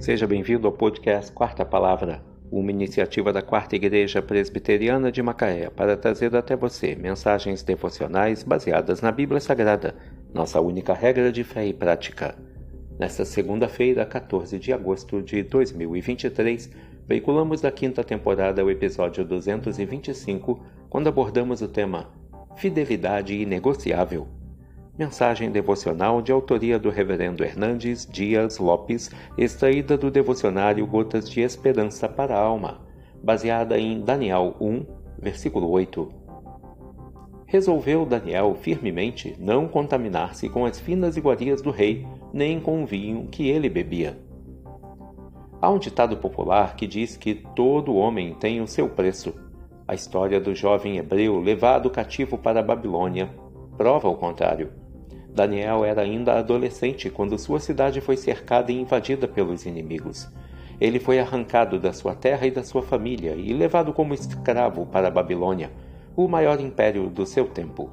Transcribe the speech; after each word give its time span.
Seja 0.00 0.26
bem-vindo 0.26 0.66
ao 0.66 0.72
podcast 0.72 1.30
Quarta 1.30 1.62
Palavra, 1.62 2.24
uma 2.50 2.70
iniciativa 2.70 3.34
da 3.34 3.42
Quarta 3.42 3.76
Igreja 3.76 4.22
Presbiteriana 4.22 5.12
de 5.12 5.22
Macaé 5.22 5.68
para 5.68 5.94
trazer 5.94 6.34
até 6.34 6.56
você 6.56 6.96
mensagens 6.96 7.62
devocionais 7.62 8.42
baseadas 8.42 9.02
na 9.02 9.12
Bíblia 9.12 9.42
Sagrada, 9.42 9.94
nossa 10.32 10.58
única 10.58 10.94
regra 10.94 11.30
de 11.30 11.44
fé 11.44 11.66
e 11.66 11.74
prática. 11.74 12.34
Nesta 12.98 13.26
segunda-feira, 13.26 14.06
14 14.06 14.58
de 14.58 14.72
agosto 14.72 15.20
de 15.20 15.42
2023, 15.42 16.70
veiculamos 17.06 17.60
da 17.60 17.70
quinta 17.70 18.02
temporada 18.02 18.64
o 18.64 18.70
episódio 18.70 19.22
225, 19.22 20.64
quando 20.88 21.08
abordamos 21.08 21.60
o 21.60 21.68
tema 21.68 22.08
Fidelidade 22.56 23.34
Inegociável. 23.34 24.39
Mensagem 25.00 25.50
devocional 25.50 26.20
de 26.20 26.30
autoria 26.30 26.78
do 26.78 26.90
Reverendo 26.90 27.42
Hernandes 27.42 28.04
Dias 28.04 28.58
Lopes, 28.58 29.10
extraída 29.38 29.96
do 29.96 30.10
devocionário 30.10 30.86
Gotas 30.86 31.26
de 31.26 31.40
Esperança 31.40 32.06
para 32.06 32.36
a 32.36 32.38
Alma, 32.38 32.82
baseada 33.22 33.78
em 33.78 34.02
Daniel 34.02 34.54
1, 34.60 34.84
versículo 35.18 35.70
8. 35.70 36.06
Resolveu 37.46 38.04
Daniel 38.04 38.54
firmemente 38.60 39.34
não 39.38 39.66
contaminar-se 39.66 40.50
com 40.50 40.66
as 40.66 40.78
finas 40.78 41.16
iguarias 41.16 41.62
do 41.62 41.70
rei, 41.70 42.06
nem 42.30 42.60
com 42.60 42.82
o 42.82 42.86
vinho 42.86 43.26
que 43.28 43.48
ele 43.48 43.70
bebia. 43.70 44.18
Há 45.62 45.70
um 45.70 45.78
ditado 45.78 46.18
popular 46.18 46.76
que 46.76 46.86
diz 46.86 47.16
que 47.16 47.36
todo 47.56 47.96
homem 47.96 48.34
tem 48.34 48.60
o 48.60 48.68
seu 48.68 48.86
preço. 48.86 49.32
A 49.88 49.94
história 49.94 50.38
do 50.38 50.54
jovem 50.54 50.98
hebreu 50.98 51.40
levado 51.40 51.88
cativo 51.88 52.36
para 52.36 52.60
a 52.60 52.62
Babilônia 52.62 53.30
prova 53.78 54.06
o 54.06 54.14
contrário. 54.14 54.79
Daniel 55.34 55.84
era 55.84 56.02
ainda 56.02 56.38
adolescente 56.38 57.08
quando 57.08 57.38
sua 57.38 57.60
cidade 57.60 58.00
foi 58.00 58.16
cercada 58.16 58.72
e 58.72 58.80
invadida 58.80 59.28
pelos 59.28 59.64
inimigos. 59.64 60.28
Ele 60.80 60.98
foi 60.98 61.18
arrancado 61.18 61.78
da 61.78 61.92
sua 61.92 62.14
terra 62.14 62.46
e 62.46 62.50
da 62.50 62.62
sua 62.62 62.82
família 62.82 63.34
e 63.34 63.52
levado 63.52 63.92
como 63.92 64.14
escravo 64.14 64.86
para 64.86 65.08
a 65.08 65.10
Babilônia, 65.10 65.70
o 66.16 66.26
maior 66.26 66.60
império 66.60 67.08
do 67.08 67.26
seu 67.26 67.46
tempo. 67.46 67.90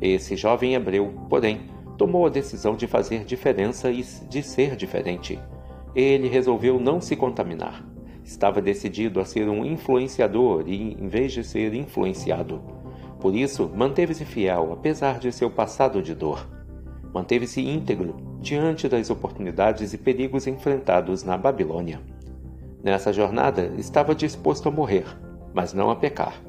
Esse 0.00 0.36
jovem 0.36 0.74
hebreu, 0.74 1.14
porém, 1.30 1.60
tomou 1.96 2.26
a 2.26 2.30
decisão 2.30 2.74
de 2.74 2.86
fazer 2.86 3.24
diferença 3.24 3.90
e 3.90 4.02
de 4.02 4.42
ser 4.42 4.74
diferente. 4.74 5.38
Ele 5.94 6.28
resolveu 6.28 6.80
não 6.80 7.00
se 7.00 7.14
contaminar. 7.14 7.84
Estava 8.24 8.60
decidido 8.60 9.20
a 9.20 9.24
ser 9.24 9.48
um 9.48 9.64
influenciador 9.64 10.64
e, 10.66 10.94
em 11.00 11.08
vez 11.08 11.32
de 11.32 11.44
ser 11.44 11.74
influenciado, 11.74 12.60
por 13.22 13.36
isso, 13.36 13.70
manteve-se 13.72 14.24
fiel, 14.24 14.72
apesar 14.72 15.20
de 15.20 15.30
seu 15.30 15.48
passado 15.48 16.02
de 16.02 16.12
dor. 16.12 16.44
Manteve-se 17.14 17.60
íntegro 17.60 18.16
diante 18.40 18.88
das 18.88 19.10
oportunidades 19.10 19.92
e 19.92 19.98
perigos 19.98 20.48
enfrentados 20.48 21.22
na 21.22 21.38
Babilônia. 21.38 22.00
Nessa 22.82 23.12
jornada, 23.12 23.72
estava 23.78 24.12
disposto 24.12 24.68
a 24.68 24.72
morrer, 24.72 25.04
mas 25.54 25.72
não 25.72 25.88
a 25.88 25.94
pecar. 25.94 26.42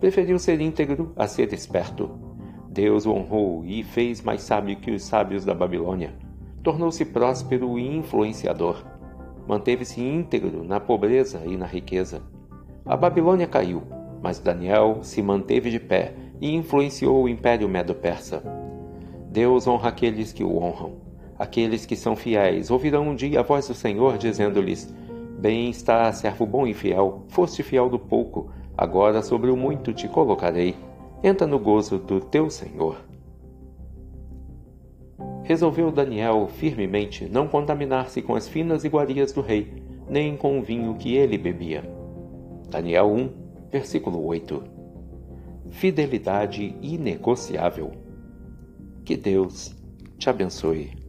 Preferiu 0.00 0.40
ser 0.40 0.60
íntegro 0.60 1.12
a 1.14 1.28
ser 1.28 1.52
esperto. 1.52 2.10
Deus 2.68 3.06
o 3.06 3.12
honrou 3.12 3.64
e 3.64 3.84
fez 3.84 4.20
mais 4.20 4.42
sábio 4.42 4.74
que 4.74 4.90
os 4.90 5.04
sábios 5.04 5.44
da 5.44 5.54
Babilônia. 5.54 6.12
Tornou-se 6.64 7.04
próspero 7.04 7.78
e 7.78 7.96
influenciador. 7.96 8.84
Manteve-se 9.46 10.00
íntegro 10.00 10.64
na 10.64 10.80
pobreza 10.80 11.42
e 11.46 11.56
na 11.56 11.66
riqueza. 11.66 12.22
A 12.84 12.96
Babilônia 12.96 13.46
caiu, 13.46 13.84
mas 14.22 14.38
Daniel 14.38 14.98
se 15.02 15.20
manteve 15.20 15.70
de 15.70 15.80
pé 15.80 16.14
e 16.40 16.54
influenciou 16.54 17.24
o 17.24 17.28
império 17.28 17.68
medo-persa. 17.68 18.42
Deus 19.30 19.66
honra 19.66 19.88
aqueles 19.88 20.32
que 20.32 20.44
o 20.44 20.56
honram. 20.56 20.92
Aqueles 21.38 21.84
que 21.84 21.96
são 21.96 22.14
fiéis 22.14 22.70
ouvirão 22.70 23.08
um 23.08 23.14
dia 23.14 23.40
a 23.40 23.42
voz 23.42 23.66
do 23.66 23.74
Senhor 23.74 24.16
dizendo-lhes: 24.16 24.94
Bem 25.38 25.70
está, 25.70 26.12
servo 26.12 26.46
bom 26.46 26.66
e 26.66 26.72
fiel, 26.72 27.24
foste 27.28 27.62
fiel 27.62 27.88
do 27.88 27.98
pouco, 27.98 28.50
agora 28.78 29.22
sobre 29.22 29.50
o 29.50 29.56
muito 29.56 29.92
te 29.92 30.06
colocarei. 30.06 30.76
Entra 31.22 31.46
no 31.46 31.58
gozo 31.58 31.98
do 31.98 32.20
teu 32.20 32.48
Senhor. 32.48 32.96
Resolveu 35.42 35.90
Daniel 35.90 36.48
firmemente 36.48 37.28
não 37.28 37.48
contaminar-se 37.48 38.22
com 38.22 38.36
as 38.36 38.46
finas 38.46 38.84
iguarias 38.84 39.32
do 39.32 39.40
rei, 39.40 39.82
nem 40.08 40.36
com 40.36 40.58
o 40.58 40.62
vinho 40.62 40.94
que 40.94 41.16
ele 41.16 41.36
bebia. 41.36 41.82
Daniel 42.68 43.10
1, 43.10 43.41
Versículo 43.72 44.22
8. 44.26 44.62
Fidelidade 45.70 46.76
inegociável. 46.82 47.90
Que 49.02 49.16
Deus 49.16 49.74
te 50.18 50.28
abençoe. 50.28 51.01